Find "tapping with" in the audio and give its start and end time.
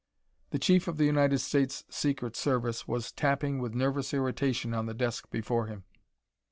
3.11-3.75